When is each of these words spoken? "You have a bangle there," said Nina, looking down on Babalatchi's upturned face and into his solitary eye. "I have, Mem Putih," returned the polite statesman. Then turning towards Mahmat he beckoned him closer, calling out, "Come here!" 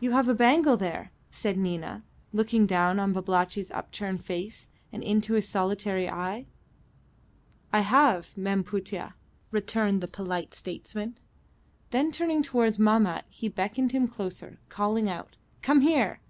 "You 0.00 0.10
have 0.10 0.28
a 0.28 0.34
bangle 0.34 0.76
there," 0.76 1.12
said 1.30 1.56
Nina, 1.56 2.04
looking 2.30 2.66
down 2.66 3.00
on 3.00 3.14
Babalatchi's 3.14 3.70
upturned 3.70 4.22
face 4.22 4.68
and 4.92 5.02
into 5.02 5.32
his 5.32 5.48
solitary 5.48 6.10
eye. 6.10 6.44
"I 7.72 7.80
have, 7.80 8.36
Mem 8.36 8.64
Putih," 8.64 9.14
returned 9.50 10.02
the 10.02 10.08
polite 10.08 10.52
statesman. 10.52 11.16
Then 11.88 12.12
turning 12.12 12.42
towards 12.42 12.78
Mahmat 12.78 13.24
he 13.30 13.48
beckoned 13.48 13.92
him 13.92 14.08
closer, 14.08 14.58
calling 14.68 15.08
out, 15.08 15.38
"Come 15.62 15.80
here!" 15.80 16.20